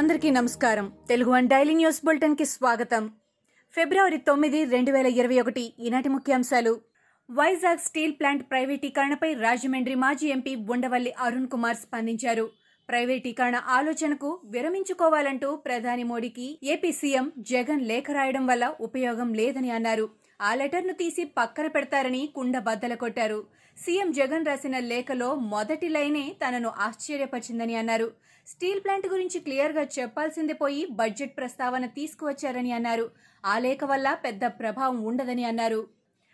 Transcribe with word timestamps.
అందరికీ 0.00 0.30
నమస్కారం. 0.30 0.92
Telugu 1.08 1.30
one 1.30 1.48
daily 1.48 1.74
news 1.74 2.04
బులెటిన్కి 2.04 2.44
స్వాగతం. 2.44 3.10
ఫిబ్రవరి 3.74 4.18
తొమ్మిది 4.18 4.64
రెండు 4.64 4.90
వేల 4.90 5.06
ఇరవై 5.06 5.40
ఒకటి 5.40 5.74
ఈనాటి 5.80 6.08
ముఖ్యాంశాలు. 6.08 6.80
వైజాగ్ 7.30 7.78
స్టీల్ 7.78 8.12
ప్లాంట్ 8.12 8.50
ప్రైవేటీకరణపై 8.50 9.34
రాజమండ్రి 9.34 9.94
మాజీ 9.94 10.28
ఎంపీ 10.28 10.54
ఉండవల్లి 10.54 11.12
అరుణ్ 11.18 11.48
కుమార్ 11.48 11.76
స్పందించారు. 11.76 12.50
ప్రైవేటీకరణ 12.88 13.62
ఆలోచనకు 13.66 14.40
విరమించుకోవాలంటూ 14.44 15.56
ప్రధాని 15.56 16.02
మోడీకి 16.02 16.58
ఏపీ 16.62 16.92
సీఎం 16.92 17.32
జగన్ 17.38 17.80
లేఖ 17.80 18.04
రాయడం 18.10 18.46
వల్ల 18.46 18.74
ఉపయోగం 18.80 19.34
లేదని 19.34 19.70
అన్నారు. 19.70 20.10
ఆ 20.42 20.54
లెటర్ను 20.54 20.92
తీసి 20.92 21.24
పక్కన 21.24 21.66
పెడతారని 21.66 22.32
కుండ 22.34 22.58
బద్దల 22.58 22.94
కొట్టారు. 22.94 23.44
సీఎం 23.78 24.12
జగన్ 24.12 24.46
రాసిన 24.46 24.78
లేఖలో 24.78 25.34
మొదటి 25.34 25.88
లైనే 25.88 26.36
తనను 26.46 26.72
ఆశ్చర్యపరిచిందని 26.78 27.74
అన్నారు. 27.74 28.12
స్టీల్ 28.50 28.80
ప్లాంట్ 28.80 29.06
గురించి 29.06 29.40
క్లియర్గా 29.40 29.82
చెప్పాల్సింది 29.98 30.52
పోయి 30.52 30.86
బడ్జెట్ 30.90 31.36
ప్రస్తావన 31.36 31.86
తీసుకువచ్చారని 31.86 32.72
అన్నారు. 32.72 33.10
ఆ 33.44 33.58
లేఖ 33.58 33.84
వల్ల 33.84 34.14
పెద్ద 34.14 34.44
ప్రభావం 34.44 35.04
ఉండదని 35.04 35.44
అన్నారు. 35.44 35.80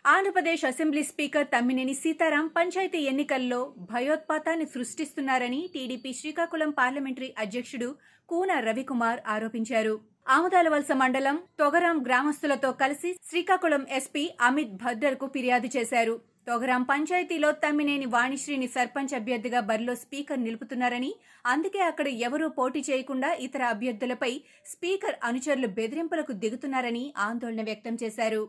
ఆంధ్రప్రదేశ్ 0.05 0.65
అసెంబ్లీ 0.65 1.03
స్పీకర్ 1.03 1.47
తమ్మినేని 1.47 1.93
సీతారాం 1.93 2.47
పంచాయతీ 2.47 2.97
ఎన్నికల్లో 2.97 3.73
భయోత్పాతాన్ని 3.91 4.65
సృష్టిస్తున్నారని 4.65 5.69
టీడీపీ 5.73 6.13
శ్రీకాకుళం 6.13 6.69
పార్లమెంటరీ 6.69 7.33
అధ్యక్షుడు 7.37 7.95
కూన 8.29 8.59
రవికుమార్ 8.59 9.19
ఆరోపించారు. 9.27 9.99
ఆమదాలవలస 10.29 10.91
మండలం 10.91 11.35
తొగరాం 11.59 12.03
గ్రామస్తులతో 12.07 12.71
కలిసి 12.71 13.11
శ్రీకాకుళం 13.29 13.85
ఎస్పీ 13.91 14.23
అమిత్ 14.41 14.75
భద్దర్కు 14.83 15.27
ఫిర్యాదు 15.27 15.69
చేశారు. 15.77 16.15
తోగరాం 16.47 16.83
పంచాయతీలో 16.83 17.47
తమ్మినేని 17.63 18.05
వాణిశ్రీని 18.05 18.67
సర్పంచ్ 18.75 19.13
అభ్యర్థిగా 19.17 19.59
బరిలో 19.69 19.93
స్పీకర్ 19.95 20.39
నిలుపుతున్నారని 20.43 21.09
అందుకే 21.45 21.81
అక్కడ 21.87 22.07
ఎవరూ 22.27 22.47
పోటీ 22.59 22.81
చేయకుండా 22.89 23.29
ఇతర 23.45 23.63
అభ్యర్థులపై 23.73 24.29
స్పీకర్ 24.73 25.17
అనుచరులు 25.29 25.69
బెదిరింపులకు 25.79 26.35
దిగుతున్నారని 26.43 27.03
ఆందోళన 27.25 27.63
వ్యక్తం 27.69 27.97
చేశారు. 28.03 28.41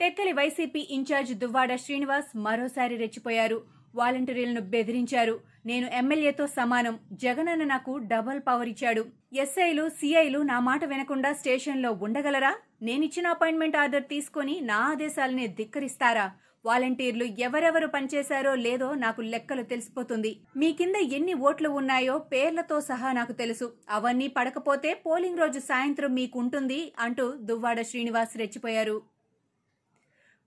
టెక్కలి 0.00 0.32
వైసీపీ 0.40 0.82
ఇన్ఛార్జ్ 0.96 1.34
దువ్వాడ 1.42 1.70
శ్రీనివాస్ 1.84 2.32
మరోసారి 2.46 2.96
రెచ్చిపోయారు. 2.96 3.60
వాలంటీర్లను 3.94 4.64
బెదిరించారు. 4.72 5.36
నేను 5.66 5.86
ఎమ్మెల్యేతో 6.00 6.44
సమానం. 6.58 6.94
జగనన్న 7.12 7.64
నాకు 7.74 7.92
డబల్ 8.12 8.42
పవర్ 8.48 8.68
ఇచ్చాడు. 8.68 9.02
ఎస్ఐలు 9.44 9.88
సిఐలు 10.00 10.42
నా 10.52 10.58
మాట 10.68 10.84
వినకుండా 10.84 11.32
స్టేషన్లో 11.40 11.92
ఉండగలరా? 12.06 12.52
నేనిచ్చిన 12.86 13.26
అపాయింట్మెంట్ 13.36 13.80
ఆర్డర్ 13.84 14.04
తీసుకొని 14.16 14.54
నా 14.60 14.78
ఆదేశాలని 14.90 15.46
ధిక్కరిస్తారా? 15.60 16.28
వాలంటీర్లు 16.64 17.24
ఎవరెవరు 17.24 17.86
పనిచేశారో 17.86 18.54
లేదో 18.54 18.94
నాకు 18.94 19.20
లెక్కలు 19.20 19.62
తెలిసిపోతుంది. 19.62 20.40
మీ 20.56 20.72
కింద 20.72 20.94
ఎన్ని 20.94 21.34
ఓట్లు 21.34 21.68
ఉన్నాయో 21.68 22.18
పేర్లతో 22.32 22.80
సహా 22.80 23.12
నాకు 23.12 23.32
తెలుసు. 23.32 23.66
అవన్నీ 23.90 24.28
పడకపోతే 24.28 24.94
పోలింగ్ 25.06 25.38
రోజు 25.38 25.58
సాయంత్రం 25.58 26.14
మీకుంటుంది 26.14 26.92
అంటూ 26.98 27.26
దువ్వాడ 27.50 27.80
శ్రీనివాస్ 27.82 28.36
రెచ్చిపోయారు. 28.36 29.02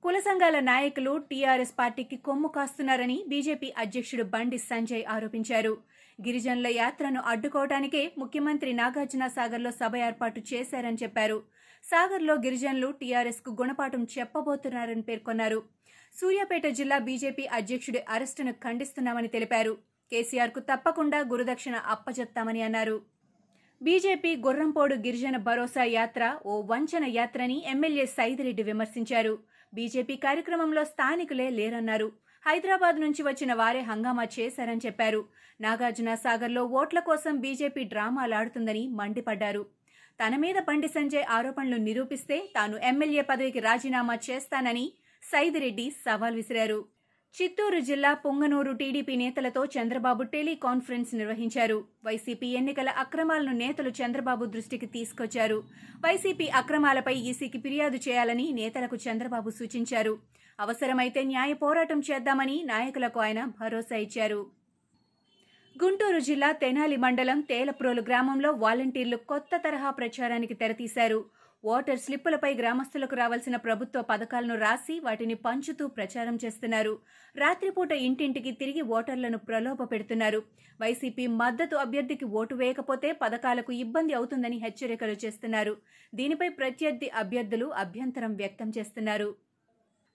కుల 0.04 0.20
సంఘాల 0.20 0.60
నాయకులు 0.60 1.18
టీఆర్ఎస్ 1.32 1.74
పార్టీకి 1.80 2.18
కొమ్ము 2.18 2.50
కాస్తున్నారని 2.50 3.26
బీజేపీ 3.28 3.74
అధ్యక్షుడు 3.78 4.24
బండి 4.24 4.58
సంజయ్ 4.58 5.04
ఆరోపించారు. 5.16 5.74
గిరిజనుల 6.22 6.68
యాత్రను 6.68 7.22
అడ్డుకోవటానికే 7.22 8.12
ముఖ్యమంత్రి 8.18 8.74
నాగార్జున 8.74 9.28
సాగర్లో 9.28 9.72
సభ 9.72 9.96
ఏర్పాటు 10.08 10.40
చేశారని 10.54 10.98
చెప్పారు. 11.04 11.38
సాగర్లో 11.84 12.34
గిరిజనులు 12.34 12.92
టీఆర్ఎస్కు 12.92 13.52
గుణపాఠం 13.62 14.08
చెప్పబోతున్నారని 14.18 15.02
పేర్కొన్నారు. 15.02 15.60
సూర్యాపేట 16.14 16.68
జిల్లా 16.68 16.98
బీజేపీ 16.98 17.44
అధ్యక్షుడి 17.58 18.00
అరెస్టును 18.10 18.52
ఖండిస్తున్నామని 18.64 19.28
తెలిపారు. 19.28 19.74
కేసీఆర్కు 20.12 20.60
తప్పకుండా 20.60 21.20
గురుదక్షిణ 21.32 21.76
అప్పచెప్తామని 21.94 22.62
అన్నారు. 22.62 22.98
బీజేపీ 23.82 24.36
గుర్రంపోడు 24.36 24.96
గిరిజన 24.96 25.38
భరోసా 25.38 25.84
యాత్ర 25.84 26.24
ఓ 26.46 26.62
వంచన 26.62 27.06
యాత్రని 27.10 27.58
ఎమ్మెల్యే 27.74 28.06
సైదిరెడ్డి 28.06 28.64
విమర్శించారు. 28.64 29.34
బీజేపీ 29.74 30.16
కార్యక్రమంలో 30.16 30.84
స్థానికులే 30.84 31.50
లేరన్నారు. 31.50 32.08
హైదరాబాద్ 32.46 33.00
నుంచి 33.00 33.22
వచ్చిన 33.24 33.54
వారే 33.54 33.82
హంగామా 33.90 34.26
చేశారని 34.40 34.86
చెప్పారు. 34.86 35.22
నాగార్జున 35.62 36.16
సాగర్లో 36.16 36.64
ఓట్ల 36.80 37.00
కోసం 37.00 37.34
బీజేపీ 37.40 37.84
డ్రామాలాడుతుందని 37.84 38.88
మండిపడ్డారు. 39.00 39.64
తన 40.20 40.36
మీద 40.36 40.58
బండి 40.68 40.88
సంజయ్ 40.88 41.26
ఆరోపణలు 41.30 41.78
నిరూపిస్తే 41.88 42.38
తాను 42.56 42.78
ఎమ్మెల్యే 42.90 43.22
పదవికి 43.22 43.60
రాజీనామా 43.60 44.16
చేస్తానని 44.30 44.86
సైదిరెడ్డి 45.32 45.90
సవాల్ 45.90 46.36
విసిరారు. 46.36 46.86
చిత్తూరు 47.36 47.80
జిల్లా 47.80 48.14
పొంగనూరు 48.14 48.72
టీడీపీ 48.72 49.16
నేతలతో 49.16 49.66
చంద్రబాబు 49.66 50.24
టెలికాన్ఫరెన్స్ 50.24 51.16
నిర్వహించారు. 51.16 51.84
వైసీపీ 52.06 52.48
ఎన్నికల 52.48 52.90
అక్రమాలను 52.90 53.54
నేతలు 53.54 53.90
చంద్రబాబు 53.90 54.46
దృష్టికి 54.46 54.86
తీసుకొచ్చారు. 54.86 55.64
వైసీపీ 56.06 56.48
అక్రమాలపై 56.48 57.14
ఈసీకి 57.14 57.60
ఫిర్యాదు 57.60 57.96
చేయాలని 57.96 58.52
నేతలకు 58.52 58.96
చంద్రబాబు 58.96 59.50
సూచించారు. 59.50 60.20
అవసరమైతే 60.60 61.24
న్యాయ 61.24 61.54
పోరాటం 61.54 62.00
చేద్దామని 62.00 62.64
నాయకులకు 62.64 63.20
ఆయన 63.20 63.46
భరోసా 63.46 63.96
ఇచ్చారు. 63.96 64.42
గుంటూరు 65.84 66.20
జిల్లా 66.20 66.52
తెనాలి 66.52 66.98
మండలం 66.98 67.40
తేలప్రోలు 67.42 68.02
గ్రామంలో 68.02 68.52
వాలంటీర్లు 68.52 69.18
కొత్త 69.18 69.58
తరహా 69.58 69.90
ప్రచారానికి 69.90 70.54
తెరతీశారు. 70.54 71.41
ఓటర్ 71.64 72.00
స్లిప్పులపై 72.00 72.50
గ్రామస్తులకు 72.54 73.16
రావాల్సిన 73.16 73.56
ప్రభుత్వ 73.56 74.00
పథకాలను 74.02 74.56
రాసి 74.56 74.96
వాటిని 75.00 75.36
పంచుతూ 75.46 75.84
ప్రచారం 75.88 76.36
చేస్తున్నారు. 76.44 76.94
రాత్రిపూట 77.36 77.92
ఇంటింటికి 78.06 78.52
తిరిగి 78.52 78.84
ఓటర్లను 78.98 79.40
ప్రలోభ 79.50 79.84
పెడుతున్నారు. 79.92 80.40
వైసీపీ 80.80 81.26
మద్దతు 81.42 81.76
అభ్యర్థికి 81.76 82.26
ఓటు 82.40 82.56
వేయకపోతే 82.56 83.12
పథకాలకు 83.22 83.72
ఇబ్బంది 83.84 84.14
అవుతుందని 84.14 84.58
హెచ్చరికలు 84.58 85.18
చేస్తున్నారు. 85.26 85.76
దీనిపై 86.14 86.50
ప్రత్యర్థి 86.50 87.10
అభ్యర్థులు 87.24 87.68
అభ్యంతరం 87.84 88.34
వ్యక్తం 88.42 88.70
చేస్తున్నారు. 88.78 89.30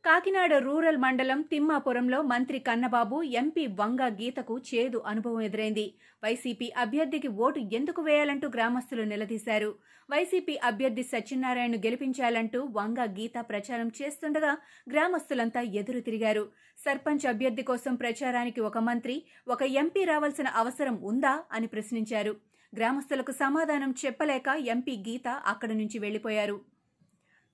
కాకినాడ 0.07 0.55
రూరల్ 0.65 0.99
మండలం 1.05 1.41
తిమ్మాపురంలో 1.51 2.19
మంత్రి 2.33 2.59
కన్నబాబు 2.67 3.17
ఎంపీ 3.39 3.63
వంగ 3.79 4.03
గీతకు 4.19 4.55
చేదు 4.69 4.99
అనుభవం 5.07 5.41
ఎదురైంది. 5.47 5.85
వైసీపీ 6.25 6.67
అభ్యర్థికి 6.83 7.31
ఓటు 7.45 7.61
ఎందుకు 7.79 8.01
వేయాలంటూ 8.03 8.49
గ్రామస్తులు 8.57 9.05
నిలదీశారు. 9.13 9.71
వైసీపీ 10.09 10.55
అభ్యర్థి 10.71 11.05
సత్యనారాయణను 11.13 11.81
గెలిపించాలంటూ 11.87 12.61
వంగ 12.79 13.01
గీత 13.19 13.35
ప్రచారం 13.51 13.91
చేస్తుండగా 13.99 14.53
గ్రామస్తులంతా 14.93 15.63
ఎదురు 15.81 16.01
తిరిగారు. 16.01 16.45
సర్పంచ్ 16.85 17.27
అభ్యర్థి 17.33 17.67
కోసం 17.73 17.95
ప్రచారానికి 18.05 18.63
ఒక 18.69 18.79
మంత్రి 18.91 19.19
ఒక 19.49 19.63
ఎంపీ 19.83 20.05
రావాల్సిన 20.05 20.49
అవసరం 20.63 20.99
ఉందా 21.03 21.35
అని 21.53 21.67
ప్రశ్నించారు. 21.67 22.35
గ్రామస్తులకు 22.73 23.35
సమాధానం 23.43 23.91
చెప్పలేక 24.05 24.49
ఎంపీ 24.75 24.97
గీత 25.09 25.29
అక్కడి 25.47 25.75
నుంచి 25.75 25.99
వెళ్ళిపోయారు 25.99 26.59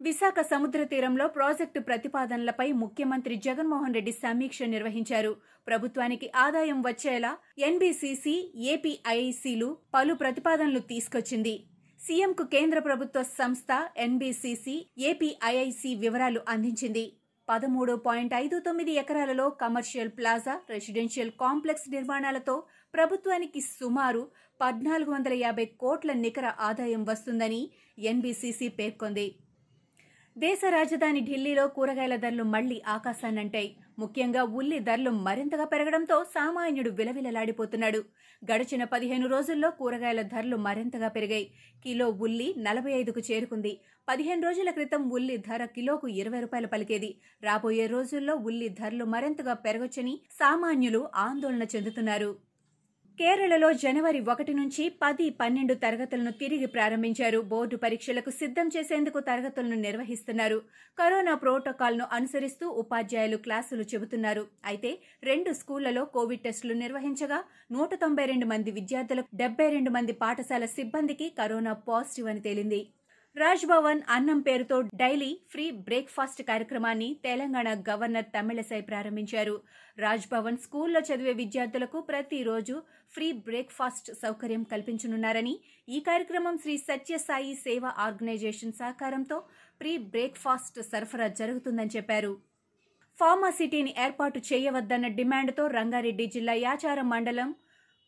విశాఖ 0.07 0.41
సముద్ర 0.51 0.81
తీరంలో 0.93 1.25
ప్రాజెక్టు 1.35 1.81
ప్రతిపాదనలపై 1.89 2.67
ముఖ్యమంత్రి 2.83 3.35
జగన్మోహన్ 3.47 3.95
రెడ్డి 3.97 4.13
సమీక్ష 4.23 4.59
నిర్వహించారు. 4.75 5.33
ప్రభుత్వానికి 5.69 6.27
ఆదాయం 6.45 6.79
వచ్చేలా 6.87 7.33
ఎన్బీసీసీ 7.69 8.35
ఏపీఐసీలు 8.73 9.69
పలు 9.95 10.15
ప్రతిపాదనలు 10.23 10.81
తీసుకొచ్చింది. 10.93 11.55
సీఎంకు 12.01 12.45
కేంద్ర 12.55 12.79
ప్రభుత్వ 12.79 13.23
సంస్థ 13.39 13.71
ఎన్బీసీసీ 14.07 14.77
ఏపీఐఐసి 15.11 15.93
వివరాలు 16.05 16.41
అందించింది. 16.55 17.05
పదమూడు 17.49 17.95
పాయింట్ 18.07 18.35
ఐదు 18.45 18.59
తొమ్మిది 18.67 18.93
ఎకరాలలో 19.03 19.47
కమర్షియల్ 19.63 20.13
ప్లాజా 20.19 20.55
రెసిడెన్షియల్ 20.75 21.33
కాంప్లెక్స్ 21.45 21.89
నిర్మాణాలతో 21.95 22.57
ప్రభుత్వానికి 22.95 23.61
సుమారు 23.79 24.23
పద్నాలుగు 24.61 25.11
వందల 25.13 25.35
యాభై 25.45 25.65
కోట్ల 25.83 26.11
నికర 26.25 26.47
ఆదాయం 26.69 27.03
వస్తుందని 27.09 27.63
ఎన్బీసీసీ 28.11 28.69
పేర్కొంది. 28.81 29.27
దేశ 30.37 30.61
రాజధాని 30.71 31.21
ఢిల్లీలో 31.21 31.69
కూరగాయల 31.69 32.17
ధరలు 32.17 32.45
మళ్ళీ 32.45 32.83
ఆకాశాన్నంటాయి. 32.89 33.77
ముఖ్యంగా 33.99 34.43
ఉల్లి 34.43 34.79
ధరలు 34.79 35.11
మరింతగా 35.11 35.65
పెరగడంతో 35.65 36.25
సామాన్యుడు 36.25 36.91
విలవిలలాడిపోతున్నాడు. 36.91 37.99
గడిచిన 38.53 38.85
పదిహేను 38.85 39.27
రోజుల్లో 39.29 39.71
కూరగాయల 39.71 40.23
ధరలు 40.23 40.57
మరింతగా 40.57 41.09
పెరిగాయి. 41.09 41.51
కిలో 41.85 42.09
ఉల్లి 42.09 42.55
నలభై 42.59 42.93
ఐదుకు 42.93 43.21
చేరుకుంది. 43.21 43.81
పదిహేను 44.09 44.43
రోజుల 44.43 44.71
క్రితం 44.71 45.11
ఉల్లి 45.11 45.37
ధర 45.37 45.65
కిలోకు 45.65 46.09
ఇరవై 46.09 46.41
రూపాయలు 46.41 46.67
పలికేది. 46.67 47.15
రాబోయే 47.43 47.87
రోజుల్లో 47.87 48.37
ఉల్లి 48.37 48.69
ధరలు 48.69 49.05
మరింతగా 49.05 49.55
పెరగొచ్చని 49.55 50.21
సామాన్యులు 50.31 51.09
ఆందోళన 51.15 51.63
చెందుతున్నారు. 51.63 52.52
కేరళలో 53.19 53.69
జనవరి 53.83 54.21
ఒకటి 54.33 54.53
నుంచి 54.55 54.85
పది 55.03 55.25
పన్నెండు 55.41 55.75
తరగతులను 55.83 56.31
తిరిగి 56.41 56.67
ప్రారంభించారు. 56.67 57.41
బోర్డు 57.51 57.77
పరీక్షలకు 57.77 58.31
సిద్ధం 58.31 58.67
చేసేందుకు 58.77 59.19
తరగతులను 59.21 59.77
నిర్వహిస్తున్నారు. 59.87 60.59
కరోనా 60.99 61.35
ప్రోటోకాల్ను 61.35 62.07
అనుసరిస్తూ 62.13 62.69
ఉపాధ్యాయులు 62.83 63.37
క్లాసులు 63.37 63.87
చెబుతున్నారు. 63.93 64.45
అయితే 64.65 64.93
రెండు 65.23 65.53
స్కూళ్ళలో 65.61 66.05
కోవిడ్ 66.17 66.45
టెస్టులు 66.47 66.77
నిర్వహించగా 66.85 67.41
నూట 67.77 67.95
తొంభై 68.05 68.27
రెండు 68.33 68.49
మంది 68.55 68.73
విద్యార్థులకు 68.79 69.31
డెబ్బై 69.35 69.69
రెండు 69.77 69.93
మంది 69.99 70.15
పాఠశాల 70.25 70.67
సిబ్బందికి 70.77 71.29
కరోనా 71.39 71.75
పాజిటివ్ 71.91 72.31
అని 72.33 72.43
తేలింది. 72.49 72.81
రాజ్ 73.37 73.67
భవన్ 73.67 74.01
అన్నం 74.09 74.41
పేరుతో 74.41 74.81
డైలీ 74.81 75.29
ఫ్రీ 75.51 75.71
బ్రేక్ఫాస్ట్ 75.71 76.43
కార్యక్రమాన్ని 76.43 77.07
తెలంగాణ 77.25 77.69
గవర్నర్ 77.89 78.27
తమిళసై 78.35 78.81
ప్రారంభించారు. 78.81 79.55
రాజ్ 79.99 80.27
భవన్ 80.33 80.59
స్కూల్లో 80.59 81.01
చదివే 81.01 81.33
విద్యార్థులకు 81.33 82.01
ప్రతిరోజు 82.01 82.75
ఫ్రీ 83.13 83.33
బ్రేక్ఫాస్ట్ 83.33 84.11
సౌకర్యం 84.23 84.63
కల్పించనున్నారని 84.63 85.55
ఈ 85.89 86.01
కార్యక్రమం 86.01 86.59
శ్రీ 86.59 86.77
సత్యసాయి 86.79 87.55
సేవా 87.55 87.93
ఆర్గనైజేషన్ 87.99 88.73
సహకారంతో 88.73 89.39
ప్రీ 89.81 89.99
బ్రేక్ఫాస్ట్ 90.13 90.83
సరఫరా 90.83 91.29
జరుగుతుందని 91.41 91.97
చెప్పారు. 91.97 92.33
ఫార్మాసిటీని 93.19 93.95
ఏర్పాటు 93.99 94.39
చేయవద్దన్న 94.53 95.07
డిమాండ్తో 95.19 95.67
రంగారెడ్డి 95.79 96.27
జిల్లా 96.27 96.53
యాచారం 96.53 97.09
మండలం 97.09 97.51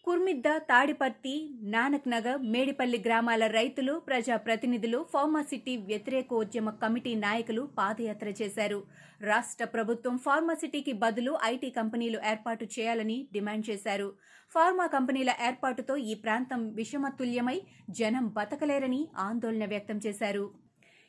కుర్మిద్ద 0.04 0.48
తాడిపత్తి 0.70 1.32
నానక్ 1.74 2.08
నగర్ 2.08 2.40
మేడిపల్లి 2.54 2.98
గ్రామాల 3.06 3.46
రైతులు 3.46 3.92
ప్రజా 3.98 4.36
ప్రతినిధులు 4.36 5.06
ఫార్మాసిటీ 5.12 5.76
వ్యతిరేకోద్యమ 5.76 6.70
కమిటీ 6.82 7.14
నాయకులు 7.14 7.62
పాదయాత్ర 7.78 8.28
చేశారు. 8.42 8.80
రాష్ట్ర 9.22 9.64
ప్రభుత్వం 9.64 10.18
ఫార్మాసిటీకి 10.18 10.92
బదులు 11.04 11.38
ఐటీ 11.44 11.70
కంపెనీలు 11.70 12.20
ఏర్పాటు 12.30 12.64
చేయాలని 12.64 13.28
డిమాండ్ 13.32 13.70
చేశారు. 13.70 14.08
ఫార్మా 14.54 14.86
కంపెనీల 14.86 15.30
ఏర్పాటుతో 15.46 15.96
ఈ 15.96 16.14
ప్రాంతం 16.14 16.60
విషమతుల్యమై 16.74 17.58
జనం 17.90 18.28
బతకలేరని 18.28 19.08
ఆందోళన 19.18 19.64
వ్యక్తం 19.64 20.00
చేశారు. 20.06 20.63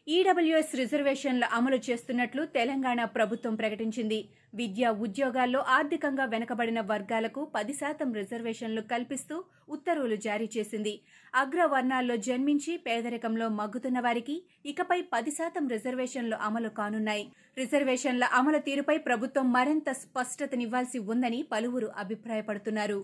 ఈడబ్ల్యూఎస్ 0.08 0.74
రిజర్వేషన్ల 0.76 1.46
అమలు 1.58 1.78
చేస్తున్నట్లు 1.86 2.42
తెలంగాణ 2.58 3.04
ప్రభుత్వం 3.14 3.54
ప్రకటించింది. 3.56 4.20
విద్యా 4.56 4.90
ఉద్యోగాల్లో 5.06 5.62
ఆర్థికంగా 5.78 6.26
వెనుకబడిన 6.26 6.80
వర్గాలకు 6.92 7.42
పది 7.56 7.74
శాతం 7.74 8.10
రిజర్వేషన్లు 8.14 8.82
కల్పిస్తూ 8.82 9.38
ఉత్తర్వులు 9.70 10.18
జారీ 10.28 10.48
చేసింది. 10.58 10.94
అగ్రవర్ణాల్లో 11.34 12.18
జన్మించి 12.28 12.76
పేదరికంలో 12.78 13.50
మగ్గుతున్న 13.60 14.00
వారికి 14.00 14.38
ఇకపై 14.66 15.00
పది 15.16 15.32
శాతం 15.32 15.66
రిజర్వేషన్లు 15.68 16.38
అమలు 16.50 16.70
కానున్నాయి. 16.70 17.26
రిజర్వేషన్ల 17.58 18.24
అమలు 18.42 18.62
తీరుపై 18.70 18.98
ప్రభుత్వం 19.10 19.52
మరింత 19.52 19.90
స్పష్టతనివ్వాల్సి 20.04 21.00
ఉందని 21.14 21.42
పలువురు 21.54 21.92
అభిప్రాయపడుతున్నారు. 22.04 23.02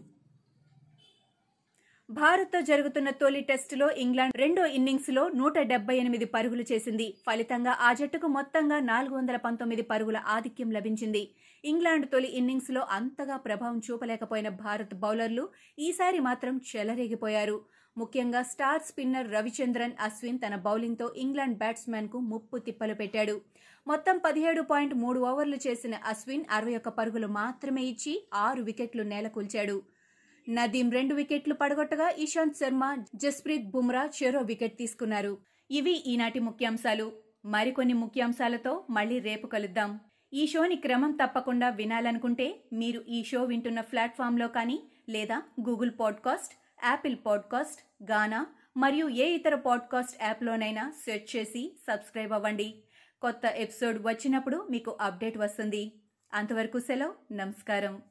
భారత్తో 2.17 2.59
జరుగుతున్న 2.61 3.09
తొలి 3.19 3.41
టెస్టులో 3.49 3.87
ఇంగ్లాండ్ 4.03 4.35
రెండో 4.41 4.63
ఇన్నింగ్స్లో 4.77 5.23
నూట 5.39 5.57
డెబ్బై 5.71 5.95
ఎనిమిది 5.97 6.25
పరుగులు 6.25 6.63
చేసింది. 6.71 7.05
ఫలితంగా 7.25 7.73
ఆ 7.87 7.89
జట్టుకు 7.99 8.27
మొత్తంగా 8.27 8.77
నాలుగు 8.79 9.15
వందల 9.15 9.37
పంతొమ్మిది 9.45 9.83
పరుగుల 9.91 10.19
ఆధిక్యం 10.35 10.69
లభించింది. 10.77 11.21
ఇంగ్లాండ్ 11.63 12.07
తొలి 12.13 12.29
ఇన్నింగ్స్లో 12.39 12.81
అంతగా 12.97 13.37
ప్రభావం 13.45 13.77
చూపలేకపోయిన 13.87 14.49
భారత్ 14.63 14.95
బౌలర్లు 15.03 15.45
ఈసారి 15.87 16.19
మాత్రం 16.19 16.57
చెలరేగిపోయారు. 16.71 17.57
ముఖ్యంగా 17.97 18.41
స్టార్ 18.51 18.83
స్పిన్నర్ 18.89 19.31
రవిచంద్రన్ 19.35 19.95
అశ్విన్ 20.07 20.41
తన 20.45 20.55
బౌలింగ్తో 20.67 21.07
ఇంగ్లాండ్ 21.25 21.59
బ్యాట్స్మెన్కు 21.63 22.19
ముప్పు 22.33 22.57
తిప్పలు 22.67 22.97
పెట్టాడు. 23.01 23.37
మొత్తం 23.87 24.17
పదిహేడు 24.27 24.63
పాయింట్ 24.73 24.93
మూడు 25.05 25.19
ఓవర్లు 25.29 25.59
చేసిన 25.67 25.95
అశ్విన్ 26.11 26.45
అరవై 26.57 26.75
ఒక్క 26.81 26.89
పరుగులు 26.99 27.27
మాత్రమే 27.41 27.85
ఇచ్చి 27.93 28.13
ఆరు 28.47 28.61
వికెట్లు 28.63 29.03
నేలకూల్చాడు. 29.13 29.77
నదీం 30.49 30.91
రెండు 30.91 31.15
వికెట్లు 31.15 31.53
పడగొట్టగా 31.53 32.09
ఇషాంత్ 32.09 32.55
శర్మ 32.55 33.03
జస్ప్రీత్ 33.15 33.69
బుమ్రా 33.69 34.09
చెరో 34.23 34.41
వికెట్ 34.41 34.77
తీసుకున్నారు. 34.77 35.37
ఇవి 35.71 35.91
ఈనాటి 35.91 36.39
ముఖ్యాంశాలు. 36.39 37.11
మరికొన్ని 37.45 37.93
ముఖ్యాంశాలతో 37.93 38.85
మళ్ళీ 38.89 39.19
రేపు 39.19 39.47
కలుద్దాం. 39.47 39.99
ఈ 40.33 40.47
షోని 40.47 40.75
క్రమం 40.75 41.11
తప్పకుండా 41.11 41.69
వినాలనుకుంటే 41.69 42.63
మీరు 42.73 43.03
ఈ 43.07 43.23
షో 43.23 43.43
వింటున్న 43.43 43.81
ప్లాట్ఫామ్లో 43.81 44.47
కానీ 44.47 44.83
లేదా 45.09 45.41
Google 45.69 45.91
podcast 45.99 46.53
Apple 46.85 47.15
podcast 47.25 48.11
Gaana 48.11 48.45
మరియు 48.77 49.09
ఏ 49.09 49.25
ఇతర 49.25 49.55
పాడ్కాస్ట్ 49.55 50.23
యాప్లోనైనా 50.23 50.93
సెర్చ్ 51.05 51.35
చేసి 51.35 51.79
సబ్స్క్రైబ్ 51.87 52.31
అవ్వండి. 52.31 52.83
కొత్త 53.21 53.41
ఎపిసోడ్ 53.55 53.97
వచ్చినప్పుడు 54.01 54.67
మీకు 54.69 54.97
అప్డేట్ 55.01 55.37
వస్తుంది. 55.37 56.01
అంతవరకు 56.33 56.79
సెలవు. 56.79 57.33
నమస్కారం. 57.33 58.01